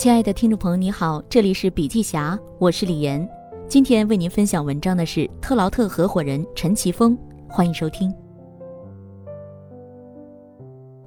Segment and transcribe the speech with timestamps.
[0.00, 3.28] 亲爱的听众朋友，你好，这里是笔记侠，我是李岩。
[3.68, 7.14] 今天为您分享文章的是特劳特合伙人陈奇峰，
[7.46, 8.10] 欢迎收听。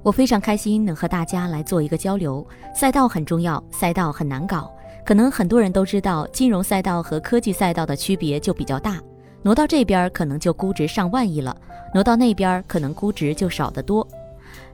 [0.04, 2.46] 我非常开心能和大家来做一个交流。
[2.72, 4.72] 赛道很重要，赛道很难搞。
[5.04, 9.02] 可能很多人都知道，金融赛道和科技赛道的区别就比较大。
[9.42, 11.56] 挪到这边可能就估值上万亿了，
[11.92, 14.06] 挪到那边可能估值就少得多。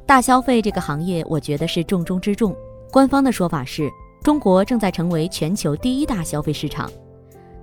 [0.05, 2.55] 大消费这个行业，我觉得是重中之重。
[2.93, 3.91] 官方的说法是。
[4.23, 6.91] 中国正在成为全球第一大消费市场，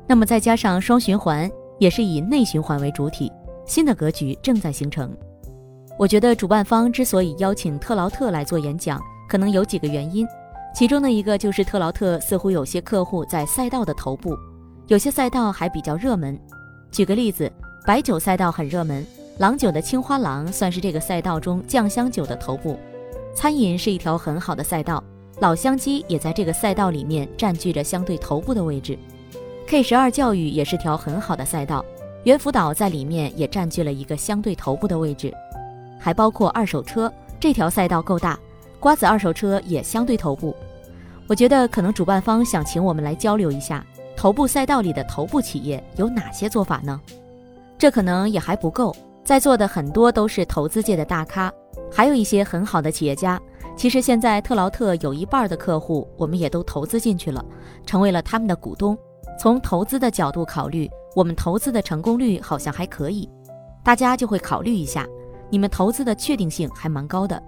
[0.08, 3.32] 那么再加上双循环，也是以内循环为主体，
[3.66, 5.16] 新的格局正在形成。
[6.00, 9.00] 我觉得主办方之所以邀请特劳特来做演讲，
[9.30, 10.28] 可能有几个原因，
[10.74, 14.36] 其中的一个就是特劳特似乎有些客户在赛道的头部，
[14.88, 16.40] 有些赛道还比较热门。
[16.92, 17.52] 举个例子，
[17.86, 19.06] 白酒赛道很热门，
[19.38, 22.80] 郎酒的青花郎算是这个赛道中酱香酒的头部，
[23.36, 25.04] 餐饮是一条很好的赛道。
[25.40, 28.98] 老乡鸡也在这个赛道里面占据着相对头部的位置
[29.68, 31.86] ，K 十二教育也是条很好的赛道，
[32.24, 35.32] 猿辅导在里面也占据了一个相对头部的位置，
[36.00, 38.40] 还包括二手车这条赛道够大，
[38.80, 40.56] 瓜子二手车也相对头部。
[41.28, 47.00] 我觉得可能主办方想请我们来交流一下头部赛道里的头部企业有哪些做法呢？
[47.78, 51.54] 这可能也还不够，在座的很多都是投资界的大咖，
[51.92, 53.40] 还有一些很好的企业家。
[53.78, 57.46] 其实现在特劳特有一半的客户，我们也都投资进去了，
[57.86, 58.98] 成为了他们的股东。
[59.40, 63.30] 从投资的角度考虑，我们投资的成功率好像还可以，
[63.84, 65.08] 大家就会考虑一下，
[65.52, 67.42] 你们投资的确定性还蛮高的。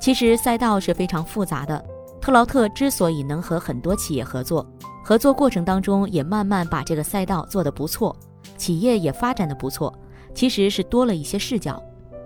[0.00, 1.82] 其实赛道是非常复杂的，
[2.20, 4.66] 特劳特之所以能和很多企业合作，
[5.04, 8.14] 合作过程当中也慢慢把这个赛道做得不错，
[8.58, 9.96] 企业也发展的不错，
[10.34, 11.80] 其实是多了一些视角。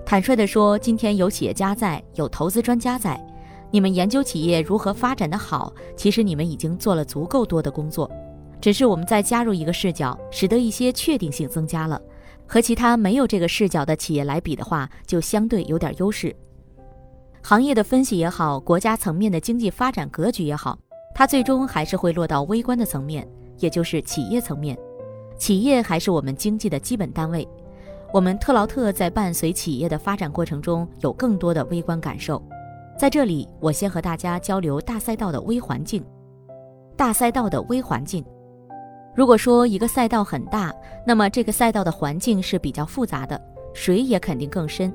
[0.08, 3.22] 坦率地说，今天有企业家在，有投资专家在，
[3.70, 8.10] 你们研究企业如何发展的好，其实你们已经做了足够多的工作，
[8.58, 12.00] 只是我们再加入一个视角，使得一些确定性增加了，
[12.46, 16.34] 和其他没有这个视角的企业来比的话，就相对有点优势。
[17.42, 20.78] 行业的分析也好，国家层面的经济发展格局也好，
[21.14, 23.28] 它最终还是会落到微观的层面，
[23.58, 24.74] 也就是企业层面，
[25.38, 27.46] 企业还是我们经济的基本单位。
[28.10, 32.42] 我们特劳特在伴随企业的发展过程中，有更多的微观感受。
[32.98, 36.02] 在这里，我先和大家交流大赛道的微环境。
[36.96, 38.24] 大赛道的微环境，
[39.14, 40.74] 如果说一个赛道很大，
[41.06, 43.40] 那么这个赛道的环境是比较复杂的，
[43.74, 44.92] 水也肯定更深。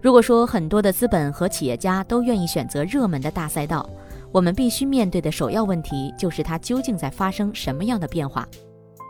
[0.00, 3.86] 如果说很多的资本和企业家都愿意选择热门的大赛道，
[4.30, 8.46] 我们必须面对的首要问题就是它究竟在发生什么样的变化，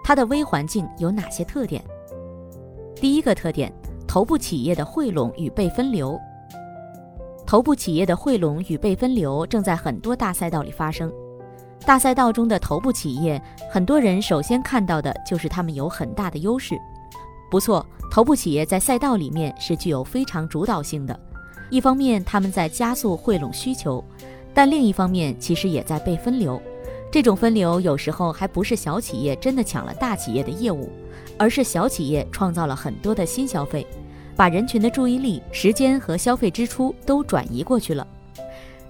[0.03, 1.85] 它的微环境有哪些特点？
[2.99, 3.71] 第一个特点，
[4.09, 6.19] 头部企业的汇拢与被分流。
[7.47, 11.13] 头部企业的汇拢与被分流正在很多大赛道里发生。
[11.85, 13.41] 大赛道中的头部企业，
[13.71, 16.75] 很多人首先看到的就是他们有很大的优势。
[17.51, 21.19] 不错，头部企业在赛道里面是具有非常主导性的。
[21.69, 24.03] 一方面，他们在加速汇拢需求，
[24.55, 26.61] 但另一方面，其实也在被分流。
[27.13, 30.91] 这种分流有时候还不是小企业真的抢了大企业的业务。
[31.39, 33.87] 而是小企业创造了很多的新消费，
[34.35, 38.07] 把人群的注意力、时间和消费支出都转移过去了。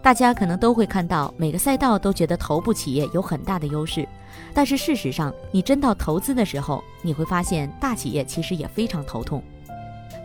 [0.03, 4.07] 大家可能都会看到，每个赛道都觉得头部企业有很大的优势，
[4.55, 9.43] 但是事实上，你真到投资的时候，你会发现大企业其实也非常头痛。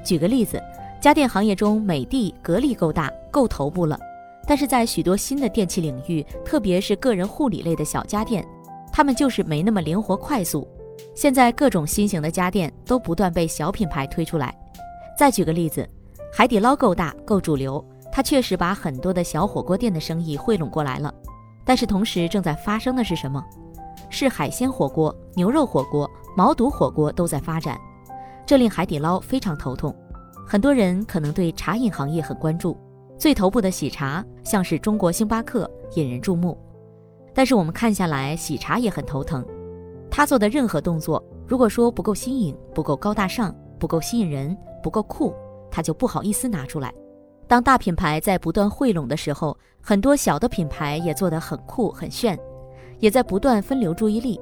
[0.04, 0.62] 举个例子，
[1.00, 4.00] 家电行业中，美的、格力够大、够头部了，
[4.46, 8.46] 但是在许多新的电器领域，特别是个人护理类的小家电，
[8.92, 10.68] 他们就是没那么灵活快速。
[11.16, 14.56] 现在各种新型的家电都不断被小品牌推出来。
[15.18, 15.88] 再举个例子，
[16.34, 21.14] 海底捞够大够主流，它确实把很多的小火锅店的生意汇拢过来了。
[21.64, 23.44] 但是同时正在发生的是什么？
[24.10, 27.80] 是海鲜火锅、牛肉火锅、毛肚火锅都在发展，
[28.46, 29.96] 这令海底捞非常头痛。
[30.46, 32.76] 很多人可能对茶饮行业很关注，
[33.18, 36.58] 最头部的喜茶像是中国星巴克，引人注目。
[37.34, 39.46] 但是我们看下来，喜茶也很头疼。
[40.12, 45.34] 他做的任何动作，如果说不够新颖、不够高大上、不够吸引人、不够酷，
[45.72, 46.94] 他就不好意思拿出来。
[47.48, 52.38] 当大品牌在不断汇拢的时候，很多小的品牌也做得很酷很炫，
[53.00, 54.40] 也在不断分流注意力。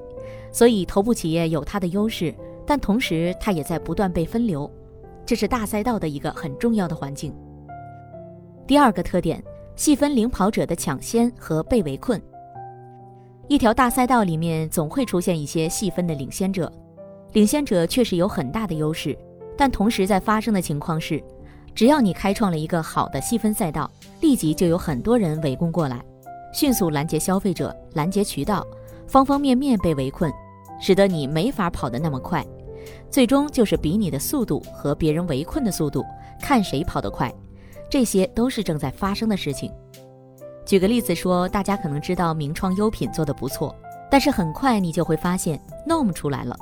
[0.52, 2.34] 所以头部企业有它的优势，
[2.66, 4.70] 但同时它也在不断被分流，
[5.24, 7.32] 这是大赛道的一个很重要的环境。
[8.66, 9.44] 第二个特点，
[9.76, 12.20] 细分领跑者的抢先和被围困。
[13.50, 16.72] 一条大赛道里面总会出现一些细分的领先者，
[17.34, 19.18] 领先者确实有很大的优势，
[19.58, 21.20] 但同时在发生的情况是，
[21.74, 23.90] 只要你开创了一个好的细分赛道，
[24.22, 26.00] 立即就有很多人围攻过来，
[26.54, 28.64] 迅速拦截消费者，拦截渠道，
[29.08, 30.32] 方方面面被围困，
[30.80, 32.46] 使得你没法跑得那么快，
[33.10, 36.06] 最终就是比你的速度和别人围困的速度，
[36.40, 37.34] 看谁跑得快。
[37.90, 39.72] 这些都是正在发生的事情。
[40.70, 43.76] 举个例子说，大家可能知道名创优品做得不错，
[44.08, 46.56] 但是很快你就会发现 NOM 出来了，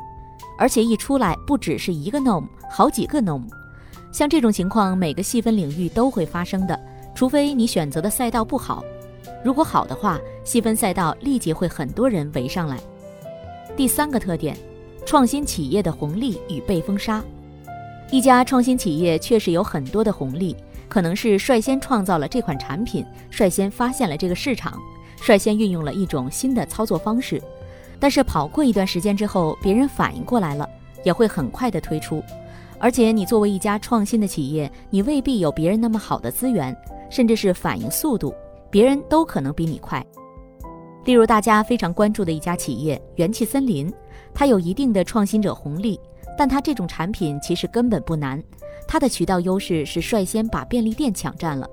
[0.57, 3.43] 而且一出来不只是一个 NOM，好几个 NOM。
[4.13, 6.79] 像这种情况，每个细分领域都会发生的，
[7.13, 8.81] 除非你选择的赛道不好。
[9.43, 12.79] 如果好的话，细分赛道立即会很多人围上来。
[13.75, 14.55] 第三个特点，
[15.05, 17.21] 创新企业的红利与被封杀。
[18.09, 20.55] 一家创新企业确实有很多的红利，
[20.87, 24.79] 可能是率先创造了这款产品，率先发现了这个市场，
[25.21, 27.41] 率先运用了一种新的操作方式。
[27.99, 30.69] 但是跑过一段时间之后，别人反应过来了，
[31.03, 32.23] 也会很快的推出。
[32.79, 36.75] 而且你作为一家创新的企业，你未必有别人那么好的资源，
[37.09, 38.33] 甚至是反应速度。
[38.69, 40.05] 别人都可能比你快。
[41.05, 43.91] 例如，大家非常关注的一家企业元气森林，
[44.33, 45.99] 它有一定的创新者红利，
[46.37, 48.41] 但它这种产品其实根本不难。
[48.87, 51.67] 它的渠道优势是率先把便利店抢占了，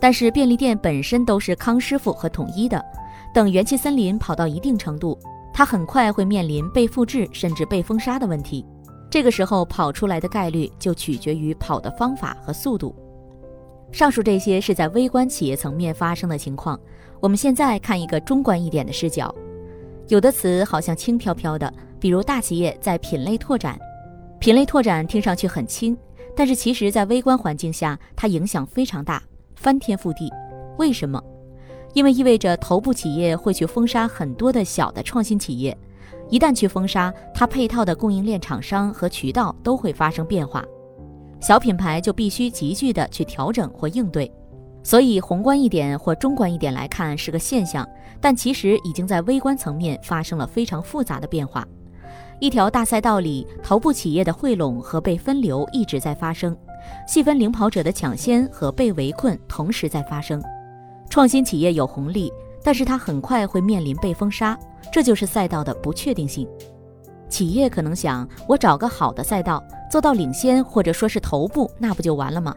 [0.00, 2.82] 但是便利店本身都是康师傅和统一的。
[3.34, 5.18] 等元气森林跑到一定程度，
[5.52, 8.64] 它很快会面临被复制甚至被封杀的问题。
[9.10, 12.94] 这个时候跑出来的概率就取决于跑的方法和速度。
[13.90, 16.80] 上述这些是在微观企业层面发生的情况。
[17.20, 19.34] 我们现在看一个中观一点的视角，
[20.08, 21.72] 有的词好像轻飘飘的，
[22.02, 23.78] 比如大企业在品类拓展。
[24.40, 25.96] 品类拓展听上去很轻，
[26.36, 29.22] 但是其实在微观环境下，它影响非常大，
[29.54, 30.28] 翻天覆地。
[30.78, 31.22] 为什么？
[31.94, 35.78] 因为意味着头部企业会去封杀很多的小的创新企业，
[36.28, 40.64] 一旦去封杀，它配套的供应链厂商和渠道都会发生变化。
[41.38, 44.28] 小品牌就必须急剧的去调整或应对，
[44.82, 47.88] 所以宏观一点或中观一点来看是个现象，
[48.20, 51.64] 但其实已经在微观层面发生了非常复杂的变化。
[52.42, 56.56] 一条大赛道里，头部企业的汇拢和被分流一直在发生，
[57.06, 60.42] 细分领跑者的抢先和被围困同时在发生。
[61.08, 62.32] 创新企业有红利，
[62.64, 64.58] 但是它很快会面临被封杀，
[64.92, 66.44] 这就是赛道的不确定性。
[67.28, 72.52] 企业可能想，我找个好的赛道做到领先，或者说是头部，那不就完了吗？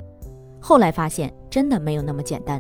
[0.60, 2.60] 后来发现真的没有那么简单。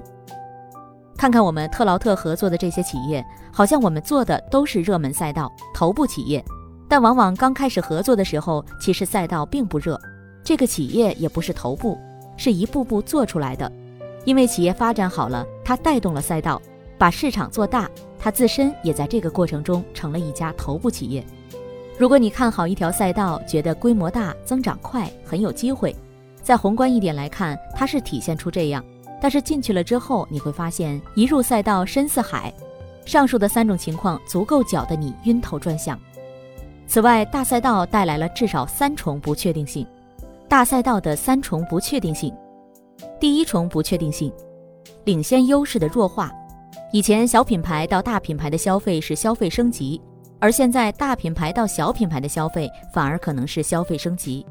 [1.17, 6.45] 看看我们特劳特合作的这些企业，好像我们做的都是热门赛道、头部企业，
[6.87, 9.99] 但往往刚开始合作的时候，其实赛道并不热，
[10.43, 11.97] 这个企业也不是头部，
[12.37, 13.71] 是一步步做出来的。
[14.23, 16.61] 因为企业发展好了，它带动了赛道，
[16.97, 17.89] 把市场做大，
[18.19, 21.25] 它自身也在这个过程中成了一家头部企业。
[21.97, 25.95] 如果你看好一条赛道，觉得规模大、增长快、很有机会，
[26.41, 28.83] 在宏观一点来看，它是体现出这样。
[29.21, 32.53] 但是进去了之后，你会发现一入赛道深似海。
[33.05, 35.99] 上述的三种情况足够搅得你晕头转向。
[36.87, 39.85] 此外，大赛道带来了至少三重不确定性。
[40.47, 42.33] 大赛道的三重不确定性：
[43.19, 44.31] 第一重不确定性，
[45.03, 46.31] 领先优势的弱化。
[46.91, 49.99] 以前小品牌到大品牌的消费是消费升级。
[50.39, 54.45] 而现在，大品牌到小品牌的消费反而可能是消费升级。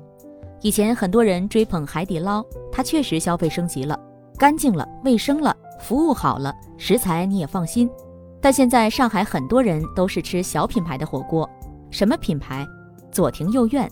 [0.61, 2.43] 以前很多人追捧海底捞，
[2.73, 3.99] 它确实消费升级了，
[4.37, 7.89] 干净了、卫生了、服务好了、食材你也放心。
[8.41, 11.49] 但现在上海很多人都是吃小品牌的火锅，
[11.95, 12.67] 什么品牌？
[13.13, 13.89] 左庭右院，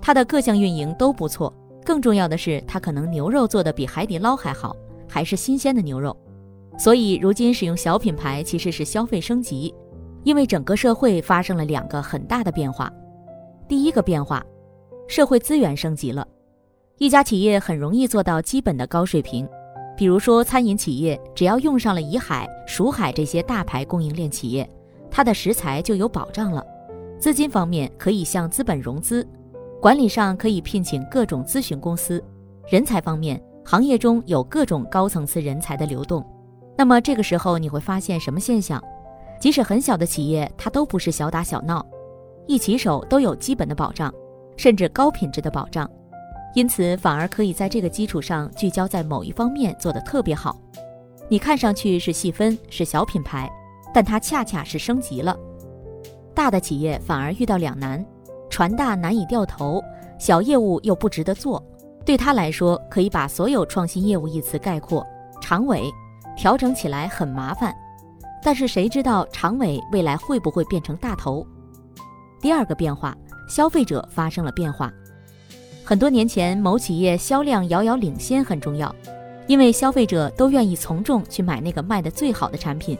[0.00, 1.52] 它的各项运营都不错。
[1.84, 4.74] 更重要的是，它可能牛肉做的比海底捞还好，
[5.06, 6.16] 还是新鲜的牛肉。
[6.78, 9.74] 所以，如今使用小品牌其实是消费升级。
[10.22, 12.90] 因为整个社会发生了两个很大的变化，
[13.68, 14.42] 第一个变化，
[15.06, 16.26] 社会资源升级了，
[16.96, 19.46] 一家企业很容易做到基本的高水平，
[19.98, 24.66] 比如说餐饮企业，只要用上了怡海、蜀海这些大牌供应链企业，
[25.10, 26.64] 它的食材就有保障了，
[27.24, 29.26] 资金方面可以向资本融资，
[29.80, 32.22] 管理上可以聘请各种咨询公司，
[32.68, 36.22] 人才方面，行业中有各种高层次人才的流动，
[36.76, 38.78] 那么这个时候你会发现什么现象？
[39.40, 41.82] 即使很小的企业，它都不是小打小闹，
[42.46, 44.12] 一起手都有基本的保障，
[44.58, 45.90] 甚至高品质的保障，
[46.54, 50.54] 因此反而可以在这个基础上聚焦在某一方面做得特别好。
[51.30, 53.50] 你看上去是细分是小品牌，
[53.94, 55.34] 但它恰恰是升级了。
[56.34, 58.04] 大的企业反而遇到两难：
[58.50, 59.82] 船大难以掉头，
[60.18, 61.62] 小业务又不值得做。
[62.04, 65.06] 对他来说，可以把所有创新业务一词概括：
[65.40, 65.84] 长尾，
[66.36, 67.74] 调整起来很麻烦。
[68.42, 71.46] 但是谁知道长尾未来会不会变成大头？
[72.42, 73.16] 第二个变化，
[73.48, 74.92] 消费者发生了变化。
[75.82, 78.94] 很多年前，某企业销量遥遥领先很重要，
[79.46, 82.98] 因为消费者都愿意从众去买那个卖的最好的产品。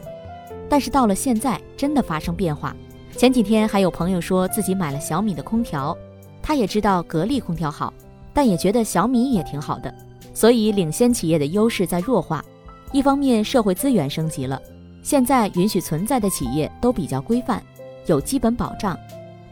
[0.67, 2.75] 但是到了现在，真的发生变化。
[3.17, 5.97] 前几天还有朋友说自己买了小米的空调，
[6.41, 7.93] 他也知道格力空调好，
[8.33, 9.93] 但也觉得小米也挺好的。
[10.33, 12.43] 所以领先企业的优势在弱化。
[12.91, 14.61] 一方面，社会资源升级了，
[15.01, 17.63] 现在允许存在的企业都比较规范，
[18.05, 18.93] 有基本保障；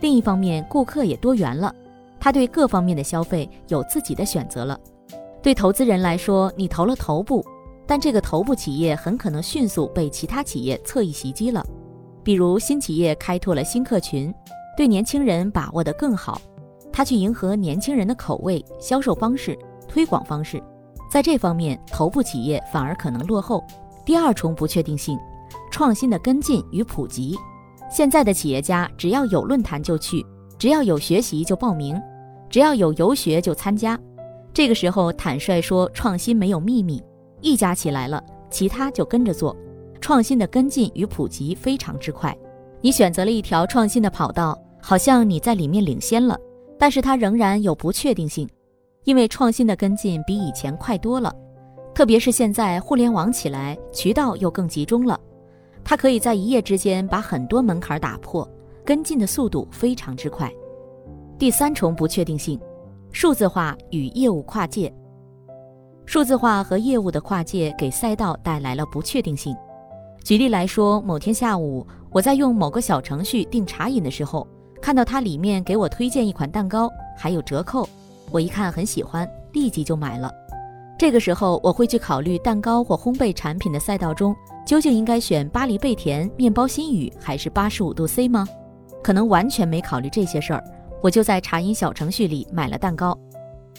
[0.02, 1.74] 另一方面，顾客也多元了，
[2.20, 4.78] 他对各方面的消费有自己的选择了。
[5.42, 7.44] 对投资人来说，你投了头部，
[7.88, 11.66] 但这个头部企业很可能迅速被其他企业侧翼袭击了。
[12.24, 14.34] 比如新企业开拓了新客群，
[14.78, 16.42] 对年轻人把握得更好，
[16.92, 20.62] 他去迎合年轻人的口味、销售方式、推广方式，
[21.12, 23.64] 在这方面头部企业反而可能落后。
[24.06, 25.18] 第二重不确定性，
[25.72, 27.38] 创新的跟进与普及。
[27.90, 30.26] 现在的企业家只要有论坛就去，
[30.58, 32.02] 只要有学习就报名，
[32.50, 34.00] 只要有游学就参加。
[34.54, 37.02] 这个时候，坦率说，创新没有秘密，
[37.42, 39.56] 一家起来了，其他就跟着做。
[40.04, 42.38] 创新的跟进与普及非常之快。
[42.82, 46.38] 你选择了一条创新的跑道，好像你在里面领先了，
[46.78, 48.46] 但是它仍然有不确定性，
[49.06, 51.34] 因为创新的跟进比以前快多了。
[51.96, 55.18] 特别是现在互联网起来，渠道又更集中了，
[55.86, 58.46] 它可以在一夜之间把很多门槛打破，
[58.84, 60.52] 跟进的速度非常之快。
[61.40, 62.60] 第三重不确定性。
[63.14, 64.94] 数字化与业务跨界，
[66.06, 69.56] 数字化和业务的跨界给赛道带来了不确定性。
[70.24, 74.48] 举例来说，某天下午我在用某个小程序订茶饮的时候，
[74.82, 77.88] 看到它里面给我推荐一款蛋糕，还有折扣，
[78.32, 80.32] 我一看很喜欢，立即就买了。
[80.98, 84.34] 这个时候我会去考虑蛋糕或烘焙产品的赛道中，
[84.66, 88.48] 究竟应该选巴黎贝甜、面包新语还是八十五度 C 吗？
[89.04, 90.64] 可能完全没考虑这些事儿。
[91.02, 93.18] 我就在茶饮小程序里买了蛋糕，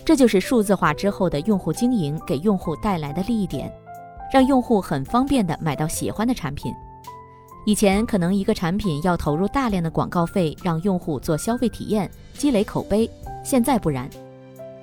[0.05, 3.73] 这就是数字化之后的用户经营给用户带来的利益点，
[4.35, 6.75] 让用户很方便的买到喜欢的产品。
[7.65, 13.09] 以前可能一个产品要投入大量的广告费，让用户做消费体验、积累口碑，
[13.45, 14.11] 现在不然。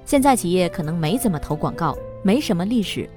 [0.06, 1.94] 现在企业可能没怎么投广告，
[2.24, 3.10] 没什么历史，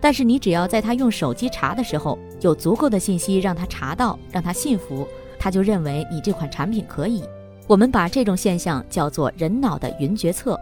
[0.00, 5.04] 但是你只要在他用手机查的时候有足够的信息让他查到，让他信服，
[5.40, 7.24] 他就认为你这款产品可以。
[7.66, 10.56] 我们把这种现象叫做人脑的云决策。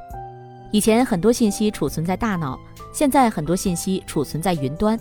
[0.73, 2.58] 以前很多信息储存在大脑，
[2.94, 4.99] 现在很多信息储存在云端。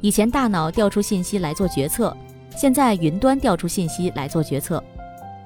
[0.00, 2.16] 以前大脑调出信息来做决策，
[2.56, 4.82] 现在云端调出信息来做决策。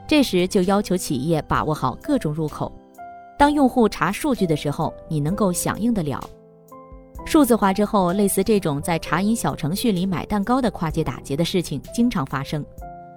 [0.07, 2.71] 这时就要求企业把握好各种入口。
[3.39, 6.23] 当用户查数据的时候，你能够响应得了。
[7.25, 12.65] 数字化之后，类似这种在茶饮小程序里买蛋糕的跨界打劫的事情经常发生。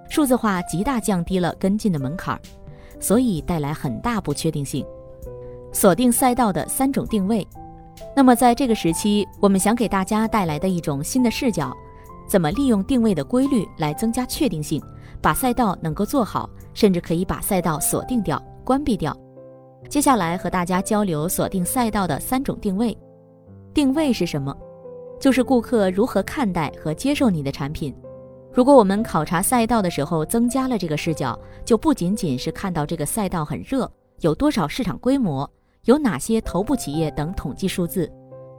[0.08, 2.40] 数字化极大降低了跟进的门槛。
[3.00, 4.84] 所以带来很大不确定性。
[5.72, 7.46] 锁定赛道的三种定位，
[8.14, 11.74] 那么在这个时期，我们想给大家带来的一种新的视角，
[12.28, 14.82] 怎么利用定位的规律来增加确定性，
[15.20, 19.16] 把赛道能够做好，甚至可以把赛道锁定掉、关闭掉。
[19.88, 22.96] 接下来和大家交流锁定赛道的三种定位。
[23.72, 24.56] 定位是什么？
[25.20, 27.94] 就是顾客如何看待和接受你的产品。
[28.52, 33.90] 如果我们考察赛道的时候增加了这个视角，就不仅仅是看到这个赛道很热，
[34.20, 35.48] 有多少市场规模，
[35.88, 38.12] 有哪些头部企业等统计数字，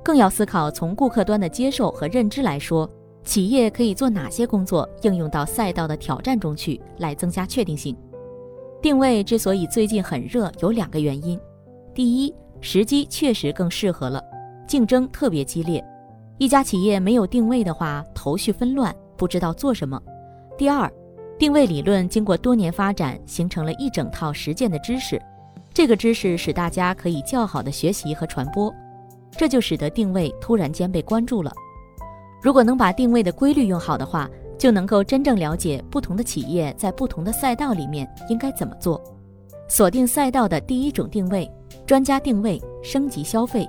[0.04, 2.90] 更要思考从顾客端的接受和认知来说，
[3.24, 7.96] 企业可以做哪些工作应用到赛道的挑战中去，来增加确定性。
[8.82, 11.40] 定位之所以最近很热，有两个原因：
[11.94, 14.20] 第一，时机确实更适合了，
[14.68, 15.86] 竞争特别激烈，
[16.40, 18.94] 一家企业没有定位的话，头绪纷乱。
[19.16, 20.02] 不知道做什么。
[20.58, 20.92] 第二，
[21.38, 25.22] 定位理论经过多年发展，形成了一整套实践的知识，
[25.74, 28.74] 这个知识使大家可以较好的学习和传播，
[29.32, 31.52] 这就使得定位突然间被关注了。
[32.42, 39.02] 如果能把定位的规律用好的话，就能够真正了解不同的企业在不同的赛道里面应该怎么做。
[39.68, 41.50] 锁定赛道的第一种定位，
[41.86, 43.68] 专家定位，升级消费。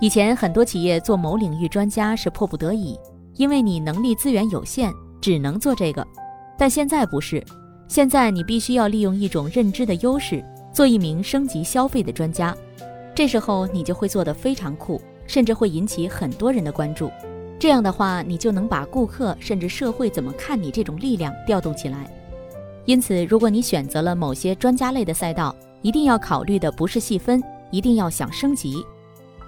[0.00, 2.98] 以前很多企业做某领域专家是迫不得已。
[3.36, 6.06] 因为你能力资源有限，只能做这个，
[6.56, 7.44] 但现在不是，
[7.88, 10.40] 现在你必须要利用一种认知的优势，
[10.74, 12.54] 做一名升级消费的专家，
[13.14, 17.08] 这时候你就会做得非常酷，甚至会引起很多人的关注。
[17.60, 22.10] 这样的话，你就能把顾客甚至社会怎么看你这种力量调动起来。
[22.86, 27.40] 因此，如果你选择了某些专家类的赛道，一定要考虑的不是细分，
[27.70, 28.84] 一定要想升级。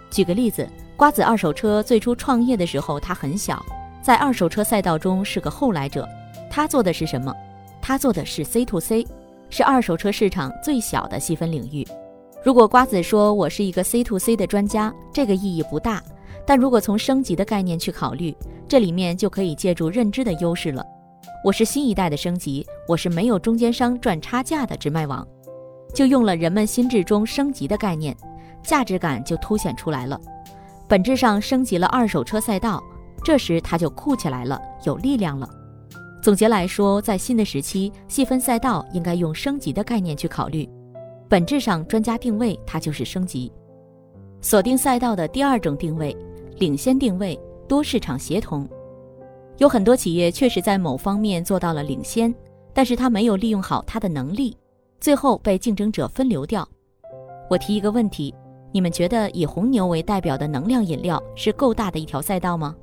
[0.09, 0.66] 举个例子，
[0.97, 3.61] 瓜子二手车最初创业的时候，它很小。
[4.00, 6.09] 在二手车赛道中是个后来者，
[6.49, 7.35] 他做的是什么？
[7.83, 9.04] 他做的是 C to C，
[9.50, 11.87] 是二手车市场最小的细分领域。
[12.45, 16.03] 如果瓜子说我是一个 C to C 的专家，这个意义不大。
[16.47, 18.33] 但如果从升级的概念去考虑，
[18.69, 20.85] 这里面就可以借助认知的优势了。
[21.43, 25.26] 我是新一代的升级，我是没有中间商赚差价的直卖网，
[25.93, 28.17] 就用了人们心智中升级的概念，
[28.62, 30.21] 价值感就凸显出来了。
[30.88, 32.81] 本质上升级了二手车赛道，
[33.25, 35.49] 这时它就酷起来了，有力量了。
[36.23, 40.68] 总结来说，在新的时期，细分赛道应该用升级的概念去考虑。
[41.28, 43.52] 本质上，专家定位它就是升级。
[44.40, 46.16] 锁定赛道的第二种定位，
[46.58, 48.68] 领先定位，多市场协同。
[49.58, 52.35] 有很多企业确实在某方面做到了领先，
[52.73, 54.56] 但是他没有利用好他的能力，
[55.00, 56.68] 最后被竞争者分流掉。
[57.49, 58.35] 我提一个问题：
[58.73, 62.75] 你们觉得以红牛为代表的能量饮料是够大的一条赛道吗？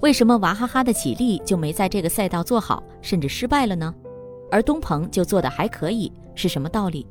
[0.00, 3.94] 为什么娃哈哈的喜力就没在这个赛道做好，甚至失败了呢？
[4.50, 7.06] 而东鹏就做的还可以，是什么道理？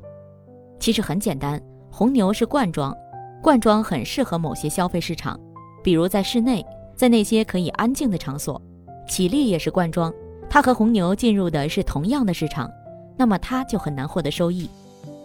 [0.79, 2.95] 其实很简单，红牛是罐装，
[3.43, 5.39] 罐装很适合某些消费市场，
[5.83, 6.65] 比如在室内，
[6.95, 8.59] 在那些可以安静的场所。
[9.07, 10.11] 喜力也是罐装，
[10.49, 12.69] 它和红牛进入的是同样的市场，
[13.15, 14.67] 那么它就很难获得收益。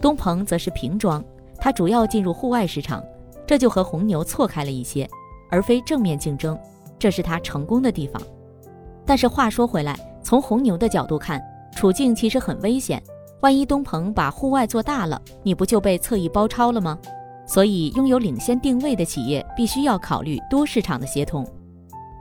[0.03, 1.25] 东鹏则是瓶装，
[1.59, 3.03] 它主要进入户外市场，
[3.47, 5.09] 这就和红牛错开了一些，
[5.51, 6.59] 而非正面竞争，
[7.05, 8.23] 这是他成功的地方。
[9.05, 11.39] 但是话说回来，从红牛的角度看，
[11.77, 13.03] 处境其实很危险，
[13.43, 16.99] 万一东鹏把户外做大了，你不就被侧翼包抄了吗？
[17.47, 21.47] 所以，拥有领先定位的企业必须要考虑多市场的协同。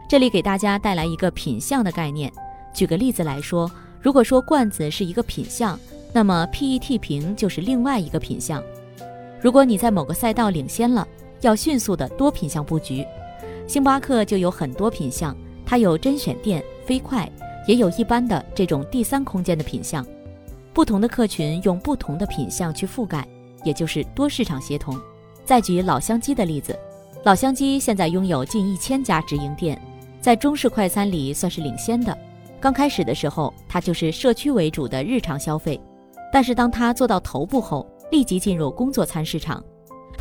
[0.09, 2.29] 这里给大家带来一个品相的概念。
[2.73, 3.71] 举个例子来说，
[4.01, 5.79] 如果说罐子是一个品相，
[6.11, 8.61] 那么 PET 瓶就是另外一个品相。
[9.39, 11.07] 如果你在某个赛道领先了，
[11.39, 13.07] 要迅速的多品相布局。
[13.67, 17.29] 星巴克就有很多品相，它有甄选店、飞快，
[17.67, 20.05] 也有一般的这种第三空间的品相。
[20.74, 23.27] 不同的客群用不同的品相去覆盖，
[23.63, 25.00] 也就是多市场协同。
[25.46, 26.77] 再举老乡鸡的例子，
[27.24, 29.79] 老乡鸡现在拥有近一千家直营店。
[30.20, 32.17] 在中式快餐里算是领先的。
[32.60, 35.80] 刚开始的时候，它就是社区为主的日常消费，
[36.32, 39.63] 但是当它做到头部后，立即进入工作餐市场。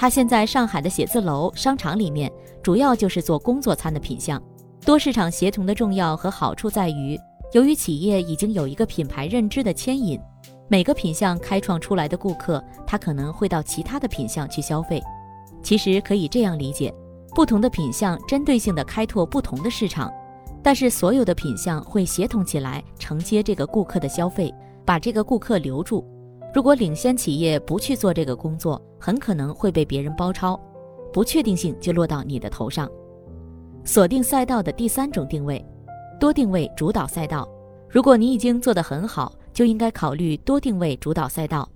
[0.03, 2.29] 它现在上海的写字楼、商场里面，
[2.61, 4.43] 主要就是做工作餐的品相。
[4.85, 7.17] 多市场协同的重要和好处在于，
[7.53, 10.21] 由于企业已经有一个品牌认知的牵引，
[10.67, 15.01] 每个品相开创出来的顾客，他可能会到其他的品相去消费。
[15.63, 16.93] 其实可以这样理解。
[17.33, 20.13] 不同的品相针对性的开拓不同的市场，
[20.65, 24.53] 但是所有的品相会协同起来承接这个顾客的消费，
[24.85, 26.05] 把这个顾客留住。
[26.55, 30.59] 如果领先企业不去做这个工作，很可能会被别人包抄，
[31.11, 32.91] 不确定性就落到你的头上。
[33.85, 35.65] 锁定赛道的第三种定位，
[36.21, 37.49] 多定位主导赛道。
[37.89, 41.67] 如果你已经做得很好，就应该考虑多定位主导赛道。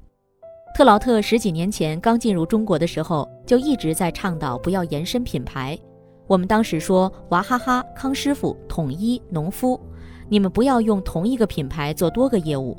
[0.74, 5.78] 特劳特十几年前刚进入中国的时候，就一直在倡导不要延伸品牌。
[6.26, 9.80] 我们当时说娃哈哈、康师傅、统一、农夫，
[10.28, 12.76] 你们不要用同一个品牌做多个业务。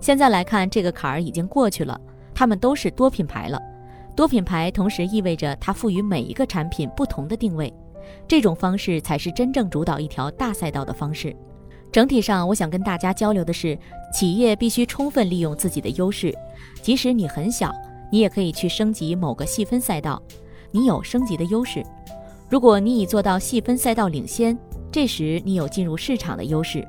[0.00, 2.00] 现在来看，这个坎儿已经过去了，
[2.34, 3.60] 他们都是多品牌了。
[4.16, 7.72] 多品牌同时意味着它赋予每一个产品不同的定位，
[8.26, 11.34] 这种方式才是真正主导一条大赛道的方式。
[11.92, 13.78] 整体上，我想跟大家交流的是，
[14.12, 16.34] 企业必须充分利用自己的优势，
[16.82, 17.72] 即使你很小，
[18.10, 20.20] 你也可以去升级某个细分赛道，
[20.70, 21.82] 你有升级的优势。
[22.48, 24.56] 如果你已做到细分赛道领先，
[24.90, 26.86] 这时你有进入市场的优势。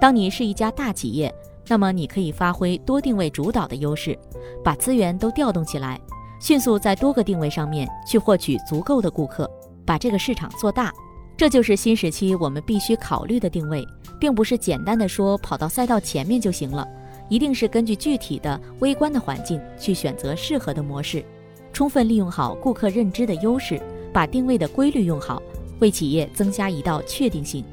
[0.00, 1.32] 当你是一家大企业，
[1.68, 4.18] 那么你可以发挥多定位主导的优势，
[4.64, 6.00] 把资源都调动起来，
[6.40, 9.50] 迅速在多个定位上面去获取足够的顾客，
[9.84, 10.92] 把这个市场做大。
[11.36, 13.86] 这就是新时期我们必须考虑的定位。
[14.20, 16.86] 并不是简单的说跑到赛道前面就行了，
[17.28, 21.24] 一定是根据具体的微观的环境去选择适合的模式，
[21.72, 25.42] 充分利用好顾客认知的优势，把定位的规律用好，
[25.80, 27.64] 为企业增加一道确定性。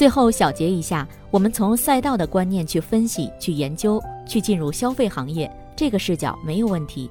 [0.00, 7.10] 最后小结一下，我们从赛道的观念去分析、去研究、去进入消费行业，这个视角没有问题。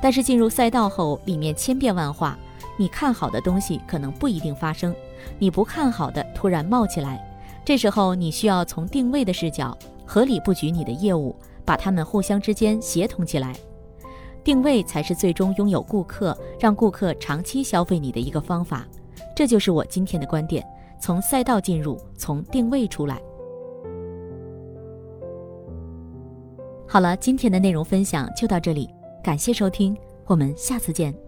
[0.00, 2.38] 但是进入赛道后，里面千变万化，
[2.76, 4.94] 你看好的东西可能不一定发生，
[5.36, 7.20] 你不看好的突然冒起来。
[7.64, 13.52] 这时候，你需要从定位的视角合理布局你的业务，把它们互相之间协同起来。
[14.44, 18.86] 定位才是最终拥有顾客、让顾客长期消费你的一个方法。
[19.34, 20.64] 这就是我今天的观点：
[21.00, 23.20] 从赛道进入，从定位出来。
[26.86, 28.88] 好了，今天的内容分享就到这里，
[29.22, 31.27] 感谢收听，我们下次见。